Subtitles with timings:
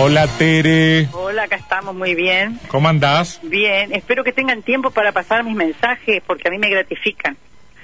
[0.00, 2.58] Hola Tere, Hola, acá estamos muy bien.
[2.68, 3.40] ¿cómo andás?
[3.42, 7.36] Bien, espero que tengan tiempo para pasar mis mensajes porque a mí me gratifican.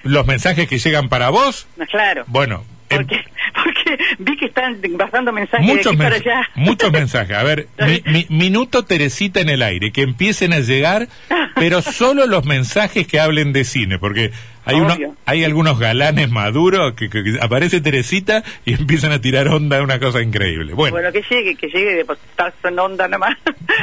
[0.03, 1.67] ¿Los mensajes que llegan para vos?
[1.77, 2.25] No, claro.
[2.29, 3.25] Bueno, em- Porque,
[3.55, 6.49] porque vi que están pasando mensajes de muchos, aquí para allá.
[6.55, 7.37] muchos mensajes.
[7.37, 11.09] A ver, mi- mi- minuto Teresita en el aire, que empiecen a llegar,
[11.57, 14.31] pero solo los mensajes que hablen de cine, porque
[14.65, 14.95] hay, uno,
[15.27, 19.99] hay algunos galanes maduros que, que- que aparece Teresita y empiezan a tirar onda, una
[19.99, 20.75] cosa increíble.
[20.75, 23.37] Bueno, Bueno, que llegue, que llegue de estar en onda nomás.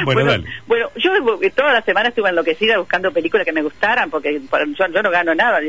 [0.04, 0.44] Bueno, dale.
[0.66, 1.10] bueno, yo
[1.42, 5.10] eh, toda la semana estuve enloquecida buscando películas que me gustaran, porque yo, yo no
[5.10, 5.60] gano nada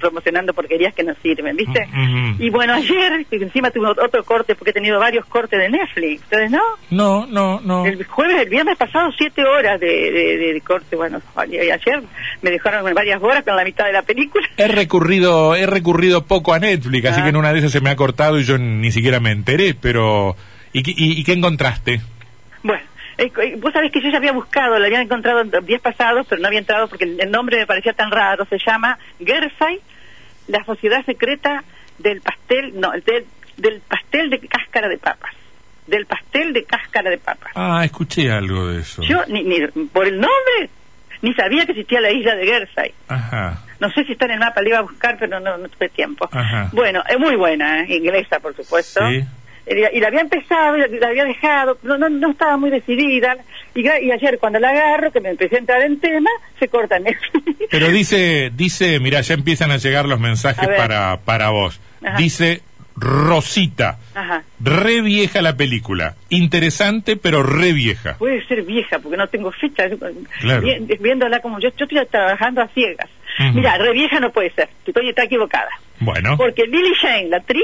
[0.00, 1.86] promocionando porquerías que no sirven, ¿viste?
[1.92, 2.36] Mm, mm.
[2.42, 6.50] Y bueno, ayer, encima tuve otro corte, porque he tenido varios cortes de Netflix, ¿ustedes
[6.50, 6.62] no?
[6.90, 7.86] no, no, no.
[7.86, 10.96] El jueves, el viernes pasado, siete horas de, de- de- de corte.
[10.96, 12.02] Bueno, y ayer
[12.42, 14.46] me dejaron varias horas con la mitad de la película.
[14.58, 17.22] He recurrido, he recurrido poco a Netflix, así Ah.
[17.24, 19.74] que en una de esas se me ha cortado y yo ni siquiera me enteré,
[19.74, 20.36] pero...
[20.72, 22.00] ¿Y, qué- y- y qué encontraste?
[22.62, 22.82] Bueno,
[23.16, 26.26] eh, eh, vos sabés que yo ya había buscado, la había encontrado en días pasados,
[26.28, 28.44] pero no había entrado porque el nombre me parecía tan raro.
[28.50, 29.80] Se llama Gersay,
[30.48, 31.64] la sociedad secreta
[31.98, 33.24] del pastel, no, del,
[33.56, 35.32] del pastel de cáscara de papas.
[35.86, 37.52] Del pastel de cáscara de papas.
[37.54, 39.02] Ah, escuché algo de eso.
[39.02, 39.58] Yo, ni, ni
[39.92, 40.68] por el nombre,
[41.22, 42.92] ni sabía que existía la isla de Gersay.
[43.08, 43.62] Ajá.
[43.80, 45.88] No sé si está en el mapa, le iba a buscar, pero no, no tuve
[45.88, 46.28] tiempo.
[46.32, 46.68] Ajá.
[46.72, 47.96] Bueno, es muy buena, ¿eh?
[47.96, 49.00] inglesa, por supuesto.
[49.08, 49.24] Sí.
[49.66, 53.36] Eh, Y la había empezado, y la, había dejado, no, no, no estaba muy decidida.
[53.74, 57.44] Y, ayer cuando la agarro, que me empecé a entrar en tema, se corta Netflix.
[57.70, 61.78] Pero dice, dice, mira, ya empiezan a llegar los mensajes para, para vos.
[62.02, 62.16] Ajá.
[62.16, 62.62] Dice
[62.96, 64.42] Rosita, Ajá.
[64.58, 68.16] re vieja la película, interesante pero re vieja.
[68.18, 69.84] Puede ser vieja, porque no tengo fecha.
[70.40, 70.62] Claro.
[70.62, 73.08] Vi- Viéndola como yo, yo estoy trabajando a ciegas.
[73.38, 73.52] Ujú.
[73.54, 75.70] Mira, re vieja no puede ser, estoy está equivocada.
[76.00, 77.62] Bueno, Porque Lily Jane, la actriz,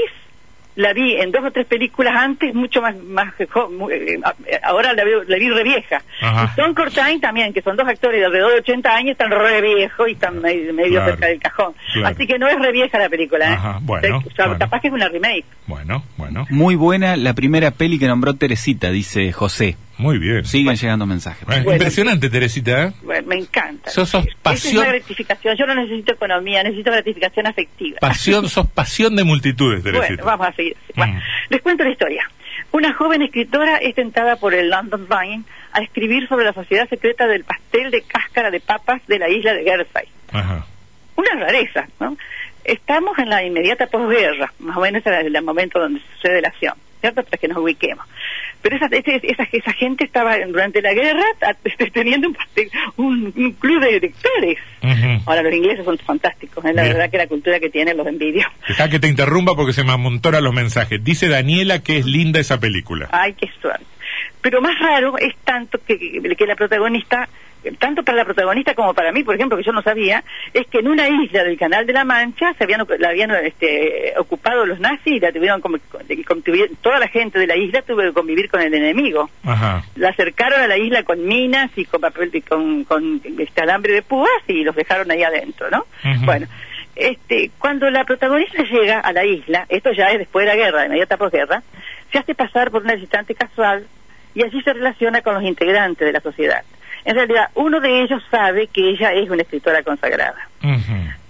[0.75, 4.19] la vi en dos o tres películas antes, mucho más, más eh,
[4.61, 6.01] ahora la, veo- la vi re vieja.
[6.21, 6.51] Ajá.
[6.51, 9.61] Y Tom Cortain también, que son dos actores de alrededor de 80 años, están re
[9.61, 11.11] viejos y están medio, medio Claro.
[11.11, 11.73] cerca del cajón.
[11.93, 12.07] Claro.
[12.13, 13.53] Así que no es re vieja la película, ¿eh?
[13.53, 14.59] Ajá, bueno, O sea, bueno.
[14.59, 15.45] Capaz que es una remake.
[15.67, 19.77] bueno, bueno, Muy buena la primera peli que nombró Teresita, dice José.
[19.97, 20.45] Muy bien.
[20.45, 21.41] Siguen llegando mensajes.
[21.43, 21.71] Eh, Bueno.
[21.73, 22.83] Impresionante, Teresita.
[22.85, 22.91] ¿eh?
[23.03, 23.89] Bueno, me encanta.
[23.89, 24.83] Sos- sos Esa es pasión.
[24.83, 25.55] la gratificación.
[25.57, 27.99] Yo no necesito economía, necesito gratificación afectiva.
[27.99, 30.07] Pasión, sos pasión de multitudes, Teresita.
[30.07, 30.75] Bueno, vamos a seguir.
[30.95, 31.19] Bueno, Mm.
[31.49, 32.29] les cuento la historia.
[32.71, 37.27] Una joven escritora es tentada por el London Vine a escribir sobre la sociedad secreta
[37.27, 40.07] del pastel de cáscara de papas de la isla de Guernsey.
[40.31, 40.65] Ajá.
[41.15, 42.17] Una rareza, ¿no?
[42.65, 46.73] Estamos en la inmediata posguerra, más o menos en el momento donde sucede la acción,
[46.99, 47.23] ¿cierto?
[47.23, 48.05] Para que nos ubiquemos.
[48.65, 51.23] Pero esa, esa, esa gente estaba durante la guerra
[51.93, 52.35] teniendo un,
[52.97, 54.57] un, un club de lectores.
[54.81, 55.21] Ujú.
[55.27, 56.93] Ahora, los ingleses son fantásticos, es la Bien.
[56.95, 58.43] verdad que la cultura que tienen los envidio.
[58.67, 61.03] Deja que te interrumpa porque se me amontonan los mensajes.
[61.03, 63.07] Dice Daniela que es linda esa película.
[63.11, 63.85] Ay, qué suerte.
[64.41, 65.97] Pero más raro es tanto que,
[66.35, 67.29] que la protagonista,
[67.73, 70.79] tanto para la protagonista como para mí, por ejemplo, que yo no sabía, es que
[70.79, 74.79] en una isla del Canal de la Mancha se habían, la habían este, ocupado los
[74.79, 75.77] nazis y la tuvieron como,
[76.07, 79.29] y contuvieron- toda la gente de la isla tuvo que convivir con el enemigo.
[79.43, 79.83] Ajá.
[79.95, 83.93] La acercaron a la isla con minas y con papel y con, con este alambre
[83.93, 85.85] de púas y los dejaron ahí adentro, ¿no?
[86.25, 86.47] Bueno,
[86.95, 90.79] este, cuando la protagonista llega a la isla, esto ya es después de la guerra,
[90.81, 91.61] de inmediata posguerra,
[92.11, 93.85] se hace pasar por una visitante casual
[94.33, 96.63] y allí se relaciona con los integrantes de la sociedad.
[97.05, 100.49] En realidad, uno de ellos sabe que ella es una escritora consagrada.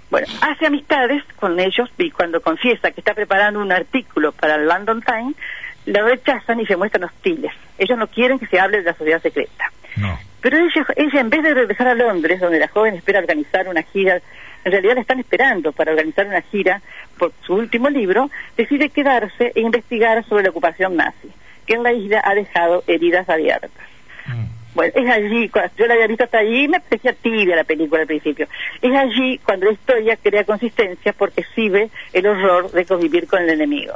[0.10, 4.68] Bueno, hace amistades con ellos y cuando confiesa que está preparando un artículo para el
[4.68, 5.36] London Times,
[5.86, 7.52] la rechazan y se muestran hostiles.
[7.78, 9.72] Ellos no quieren que se hable de la sociedad secreta.
[9.98, 10.18] No.
[10.40, 13.82] Pero ella, ella, en vez de regresar a Londres, donde la joven espera organizar una
[13.82, 14.22] gira,
[14.64, 16.82] en realidad la están esperando para organizar una gira
[17.18, 21.30] por su último libro, decide quedarse e investigar sobre la ocupación nazi,
[21.66, 23.72] que en la isla ha dejado heridas abiertas.
[24.28, 24.55] Mm.
[24.76, 28.02] Bueno, es allí, yo la había visto hasta allí y me parecía tibia la película
[28.02, 28.48] al principio.
[28.82, 33.50] Es allí cuando la historia crea consistencia porque exhibe el horror de convivir con el
[33.50, 33.94] enemigo.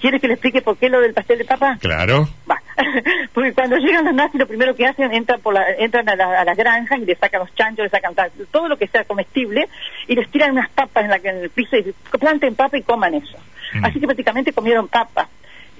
[0.00, 1.78] ¿Quieres que le explique por qué lo del pastel de papa?
[1.80, 2.28] Claro.
[2.50, 2.60] Va.
[3.32, 6.40] Porque cuando llegan los nazis, lo primero que hacen, entran, por la, entran a, la-
[6.40, 8.12] a las granjas y le sacan los chanchos, le sacan
[8.50, 9.68] todo lo que sea comestible
[10.08, 13.14] y les tiran unas papas en, la, en el piso y planten papa y coman
[13.14, 13.38] eso.
[13.74, 13.84] Mm.
[13.84, 15.28] Así que prácticamente comieron papas.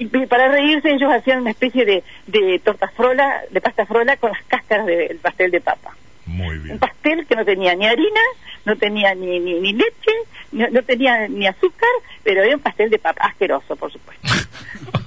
[0.03, 4.31] Y para reírse ellos hacían una especie de, de torta frola, de pasta frola con
[4.33, 5.97] las cáscaras del pastel de papa.
[6.27, 6.79] Muy Un bien.
[6.79, 8.21] pastel que no tenía ni harina,
[8.65, 10.13] no tenía ni, ni, ni leche,
[10.53, 11.89] no, no tenía ni azúcar,
[12.23, 14.27] pero era un pastel de papa asqueroso, por supuesto.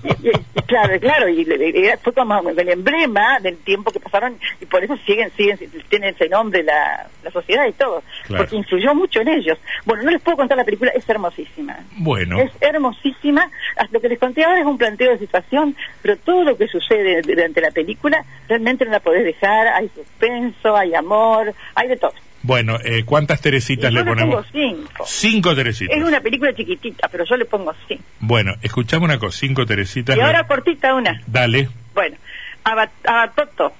[0.06, 4.00] Y- y- y claro, claro, y le- le- fue como el emblema del tiempo que
[4.00, 5.58] pasaron y por eso siguen, siguen,
[5.90, 8.44] tienen ese nombre la, la sociedad y todo, Claro.
[8.44, 9.58] porque influyó mucho en ellos.
[9.86, 11.80] Bueno, no les puedo contar la película, es hermosísima.
[11.98, 13.50] Bueno, Es hermosísima.
[13.78, 16.68] Hasta Lo que les conté ahora es un planteo de situación, pero todo lo que
[16.68, 19.68] sucede durante la película realmente no la podés dejar.
[19.70, 22.14] Hay suspenso, hay amor, hay de todo.
[22.46, 24.46] Bueno, eh, ¿cuántas Teresitas yo le le pongo ponemos?
[24.52, 25.04] cinco.
[25.08, 25.98] Cinco Teresitas.
[25.98, 28.04] Es una película chiquitita, pero yo le pongo cinco.
[28.20, 30.16] Bueno, escuchame una cosa, cinco Teresitas.
[30.16, 31.22] Y le- ahora cortita una.
[31.28, 31.70] Dale.
[31.94, 32.18] Bueno,
[32.64, 33.74] Aba- Abatoto,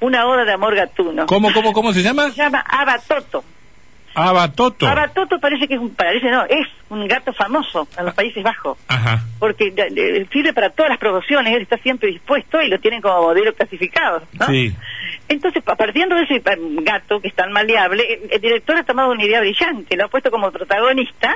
[0.00, 1.26] una oda de amor gatuno.
[1.26, 2.30] ¿Cómo, cómo, cómo se llama?
[2.30, 3.44] Se llama Abatoto.
[4.14, 4.86] Abatoto.
[4.86, 8.76] Abatoto parece que es un, parece no, es un gato famoso en los Países Bajos.
[8.88, 9.24] Ajá.
[9.38, 13.00] porque de- de- sirve para todas las promociones, él está siempre dispuesto y lo tienen
[13.00, 14.22] como modelo clasificado.
[14.38, 14.46] ¿no?
[14.46, 14.74] Sí.
[15.32, 16.42] Entonces, pa- partiendo de ese eh,
[16.82, 20.08] gato que es tan maleable, el, el director ha tomado una idea brillante, lo ha
[20.08, 21.34] puesto como protagonista,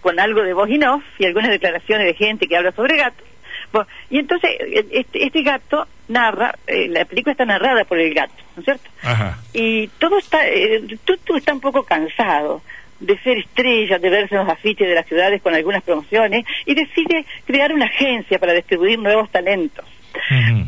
[0.00, 3.26] con algo de voz y off y algunas declaraciones de gente que habla sobre gatos.
[3.72, 8.12] Bueno, y entonces, eh, este, este gato narra, eh, la película está narrada por el
[8.14, 8.88] gato, ¿no es cierto?
[9.02, 9.38] Ajá.
[9.52, 12.62] y todo está, eh, Tutu está un poco cansado
[13.00, 16.74] de ser estrella, de verse en los afiches de las ciudades con algunas promociones y
[16.74, 19.84] decide crear una agencia para distribuir nuevos talentos.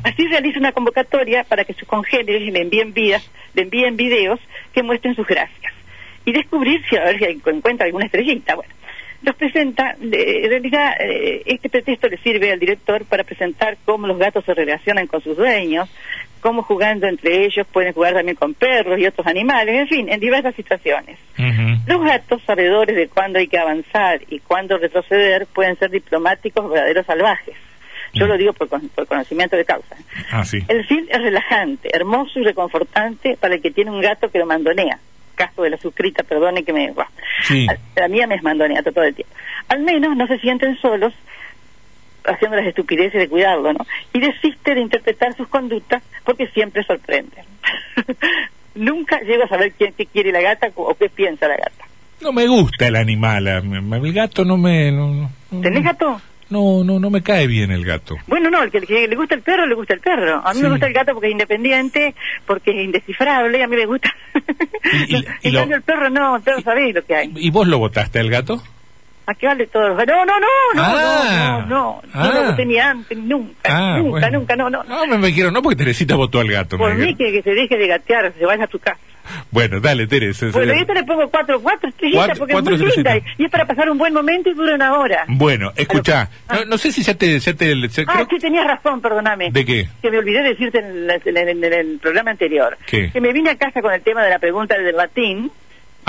[0.04, 4.40] Así realiza una convocatoria para que sus congéneres le envíen vidas, le envíen videos
[4.72, 5.72] que muestren sus gracias
[6.24, 8.54] y descubrir si a ver si encuentra alguna estrellita.
[8.54, 8.72] Bueno,
[9.22, 14.18] los presenta, en realidad eh, este pretexto le sirve al director para presentar cómo los
[14.18, 15.90] gatos se relacionan con sus dueños,
[16.40, 20.20] cómo jugando entre ellos pueden jugar también con perros y otros animales, en fin, en
[20.20, 21.18] diversas situaciones.
[21.86, 27.06] Los gatos, sabedores de cuándo hay que avanzar y cuándo retroceder, pueden ser diplomáticos, verdaderos
[27.06, 27.56] salvajes.
[28.12, 28.28] Yo Mm.
[28.28, 29.96] lo digo por, por conocimiento de causa.
[30.30, 30.58] Ah, sí.
[30.68, 34.46] El film es relajante, hermoso y reconfortante para el que tiene un gato que lo
[34.46, 34.98] mandonea.
[35.36, 36.90] Caso de la suscrita, perdone que me...
[36.90, 37.06] buah.
[37.44, 37.66] Sí.
[37.96, 39.34] La mía me mandonea todo el tiempo.
[39.68, 41.12] Al menos no se sienten solos
[42.24, 43.86] haciendo las estupideces de cuidarlo, ¿no?
[44.12, 47.44] Y desiste de interpretar sus conductas porque siempre sorprenden.
[48.74, 51.84] Nunca llego a saber quién qué quiere la gata o qué piensa la gata.
[52.20, 53.46] No me gusta el animal.
[53.48, 54.92] El gato no me...
[54.92, 55.30] No-
[55.62, 56.20] ¿Tenés gato?
[56.50, 58.16] No, no, no me cae bien el gato.
[58.26, 60.42] Bueno, no, el que, el que le gusta el perro, le gusta el perro.
[60.44, 60.64] A mí Sí.
[60.64, 62.14] me gusta el gato porque es independiente,
[62.46, 64.12] porque es indescifrable, a mí me gusta.
[65.08, 67.32] Y- y- lo- el perro no, el perro sabéis lo que hay.
[67.36, 68.62] ¿Y vos lo votaste al gato?
[69.30, 69.90] ¿A qué vale todo?
[69.90, 70.40] No, no, no,
[70.74, 71.64] no, Ah.
[71.68, 72.30] no, no, no, Ah.
[72.34, 74.38] no lo voté ni antes, nunca, Ah, nunca, bueno.
[74.40, 74.82] nunca, no, no.
[74.82, 76.76] No, me, me quiero, no porque Teresita votó al gato.
[76.78, 78.98] Por mí que, que se deje de gatear, se vaya a tu casa.
[79.52, 80.46] Bueno, dale, Teresa.
[80.52, 83.44] Bueno, y esto le pongo cuatro, cuatro estrellitas Cuatro- porque cuatro es muy linda y
[83.44, 85.24] es para pasar un buen momento y dura una hora.
[85.28, 87.38] Bueno, escucha, no, no sé si ya te...
[87.38, 89.50] Ya te ya- Ah, creo- sí, tenías razón, perdóname.
[89.52, 89.86] ¿De qué?
[90.02, 92.76] Que me olvidé de decirte en, la- en el- en el programa anterior.
[92.86, 93.10] ¿Qué?
[93.12, 95.52] Que me vine a casa con el tema de la pregunta del latín,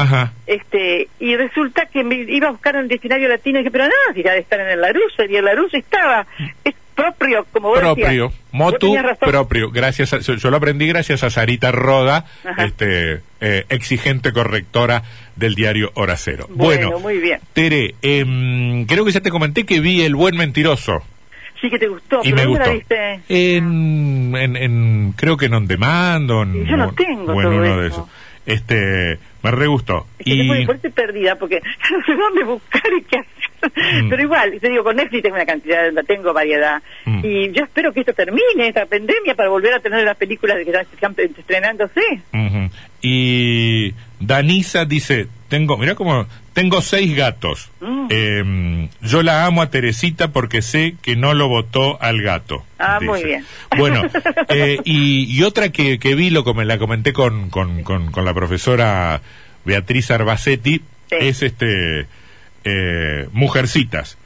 [0.01, 0.33] Ajá.
[0.47, 3.85] este, y resulta que me iba a buscar en el diccionario latino y dije, pero
[3.85, 6.25] no, si ya de estar en el Laruso, y el Laruso estaba,
[6.63, 8.31] es propio, como vos propio, decías.
[8.51, 9.71] Motu propio.
[9.71, 12.65] Gracias, a- yo, yo lo aprendí gracias a Sarita Roda, Ajá.
[12.65, 15.03] este eh, exigente correctora
[15.35, 16.47] del diario Hora Cero.
[16.49, 17.39] Bueno, muy bien.
[17.53, 21.01] Tere, em, creo que ya te comenté que vi El Buen Mentiroso
[21.59, 22.65] Sí que te gustó, y pero me ¿dónde gustó.
[22.65, 23.55] la viste?
[23.55, 27.55] En, en, en- creo que en On Demand en, Yo no tengo o en todo
[27.55, 27.95] uno de eso.
[27.97, 28.09] esos.
[28.45, 30.07] Este, me re gustó.
[30.19, 34.03] Es que Y estoy perdida porque no sé dónde buscar y qué hacer.
[34.03, 34.09] Mm.
[34.09, 36.81] Pero igual, te digo, con Netflix tengo una cantidad, tengo variedad.
[37.05, 37.21] Mm.
[37.23, 40.71] Y yo espero que esto termine, esta pandemia, para volver a tener las películas que
[40.71, 42.01] están estrenándose.
[43.01, 47.71] Y Danisa dice, tengo, mira como, tengo seis gatos.
[47.79, 48.00] Mm.
[48.11, 52.65] Eh, yo la amo a Teresita porque sé que no lo votó al gato.
[52.77, 53.11] Ah, dice.
[53.11, 53.45] muy bien.
[53.77, 54.03] Bueno,
[54.49, 58.33] eh, y, y otra que, que vi, lo la comenté con, con, con, con la
[58.33, 59.21] profesora
[59.65, 61.17] Beatriz Arbacetti, Sí.
[61.19, 62.07] es este,
[62.63, 64.17] eh, Mujercitas.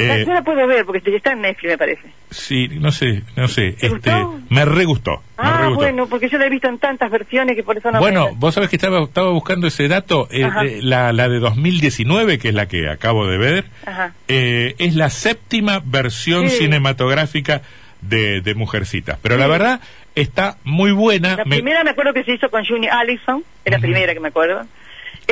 [0.00, 2.02] Eh, yo la puedo ver porque está en Netflix, me parece.
[2.30, 4.40] sí, no sé, no sé, ¿Te este, gustó?
[4.48, 5.10] me re gustó.
[5.12, 5.80] me Ah, re gustó.
[5.80, 8.36] bueno, porque yo la he visto en tantas versiones que por eso no Bueno, me...
[8.36, 12.48] vos sabés que estaba, estaba buscando ese dato, eh, eh, la, la de 2019, que
[12.48, 14.12] es la que acabo de ver, Ajá.
[14.28, 16.58] eh, es la séptima versión Sí.
[16.58, 17.62] cinematográfica
[18.00, 19.18] de, de Mujercitas.
[19.22, 19.50] Pero la Sí.
[19.50, 19.80] verdad
[20.14, 21.36] está muy buena.
[21.36, 23.82] La me- primera me acuerdo que se hizo con Juni Allison, es la Ujú.
[23.86, 24.66] primera que me acuerdo.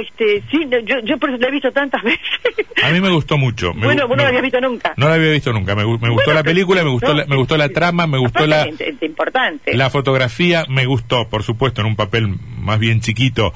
[0.00, 2.21] Este, sí, no, yo, yo por eso la he visto tantas veces.
[2.83, 3.73] a mí me gustó mucho.
[3.75, 4.95] Me bueno, gu- vos no la habías visto nunca.
[4.97, 5.75] No la había visto nunca.
[5.75, 8.19] Me, me gustó Bueno, la película, me gustó, no, la, me gustó la trama, me
[8.19, 8.69] gustó la,
[9.00, 9.76] importante.
[9.76, 12.28] La fotografía me gustó, por supuesto, en un papel
[12.59, 13.52] más bien chiquito,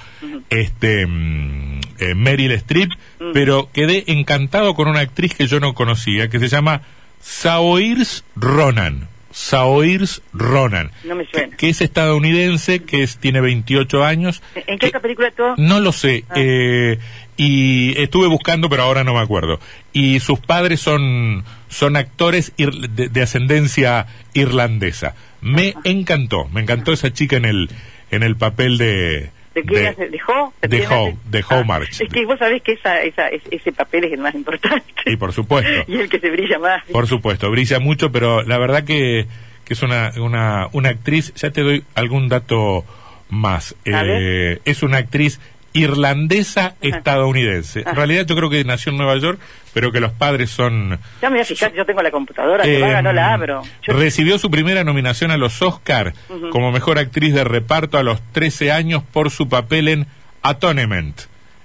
[0.51, 2.91] este mm, eh, Meryl Streep,
[3.33, 6.83] pero quedé encantado con una actriz que yo no conocía, que se llama
[7.21, 9.09] Saoirse Ronan.
[9.33, 10.91] Saoirse Ronan.
[11.05, 11.57] No me que, suena.
[11.57, 14.43] que es estadounidense, que es, tiene 28 años.
[14.67, 15.55] ¿En qué que- película todo?
[15.59, 16.25] No lo sé.
[16.29, 16.35] Ah.
[16.37, 16.99] eh,
[17.37, 19.59] y estuve buscando, pero ahora no me acuerdo.
[19.93, 25.15] Y sus padres son, son actores de, de ascendencia irlandesa.
[25.41, 27.71] Me encantó, me encantó esa chica en el,
[28.11, 29.31] en el papel de...
[29.55, 29.81] ¿De qué?
[30.09, 30.53] ¿De Ho?
[30.63, 32.01] de ¿Tiene- Ho, de Ho March.
[32.01, 34.85] Es que vos sabés que esa, esa, es- ese papel es el más importante.
[35.07, 35.85] Y por supuesto.
[35.89, 36.83] y el que se brilla más.
[36.91, 39.27] Por supuesto, brilla mucho, pero la verdad que,
[39.65, 42.85] que es una, una, una actriz, ya te doy algún dato
[43.29, 43.75] más.
[43.85, 45.41] Eh, es una actriz
[45.73, 47.81] irlandesa estadounidense.
[47.87, 49.39] En realidad yo creo que nació en Nueva York,
[49.75, 50.99] pero que los padres son...
[51.21, 53.63] Ya me voy a fijar, yo tengo la computadora, que Eh, vaga, no la abro.
[53.87, 56.15] Yo- Recibió su primera nominación a los Oscar
[56.51, 60.07] como mejor actriz de reparto a los 13 años por su papel en
[60.43, 61.19] Atonement.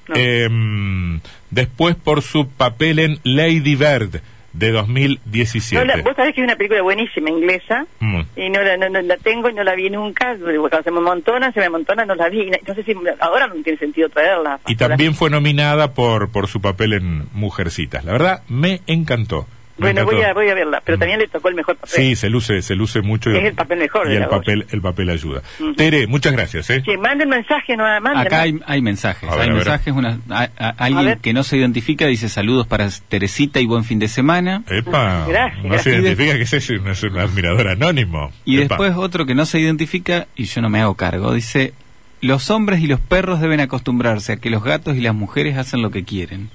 [0.07, 0.15] No.
[0.15, 1.19] Em,
[1.51, 4.21] después por su papel en Lady Bird
[4.57, 5.85] de no 2017.
[5.85, 8.21] la- vos sabés que hay una película buenísima inglesa Mm.
[8.35, 10.35] y no la, no, no la tengo y no la vi nunca.
[10.37, 12.49] Cuando se me amontona, se me amontona, no la vi.
[12.67, 14.59] No sé si ahora no tiene sentido traerla.
[14.67, 18.03] Y también fue nominada por, por su papel en Mujercitas.
[18.03, 19.47] La verdad, me encantó.
[19.77, 21.89] Bueno, voy a, voy a verla, pero también le tocó el mejor papel.
[21.95, 23.29] Sí, se luce, se luce mucho.
[23.31, 25.41] Es el papel mejor Y de el papel, el papel ayuda.
[25.75, 26.81] Tere, muchas gracias, ¿eh?
[26.85, 28.17] Sí, manden mensaje, no manden.
[28.17, 29.29] Acá hay, hay mensajes.
[29.29, 29.93] Ver, hay mensajes.
[29.93, 33.83] Una, a- a- A alguien que no se identifica dice saludos para Teresita y buen
[33.83, 34.63] fin de semana.
[34.69, 35.83] Epa, Gracias, no gracias.
[35.83, 38.31] se identifica que es un, es un admirador anónimo.
[38.45, 38.67] Y Epa.
[38.75, 41.73] después otro que no se identifica, y yo no me hago cargo, dice,
[42.21, 45.81] los hombres y los perros deben acostumbrarse a que los gatos y las mujeres hacen
[45.83, 46.49] lo que quieren.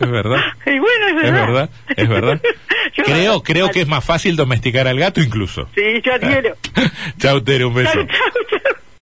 [0.00, 0.40] Es verdad.
[0.66, 1.70] Y bueno, es Es verdad.
[1.96, 2.40] es verdad.
[3.04, 5.68] Creo, creo que es más fácil domesticar al gato incluso.
[5.74, 6.56] Sí, yo adhiero.
[7.18, 7.92] Chao, Tere, un beso.
[7.92, 8.45] Chau, chau.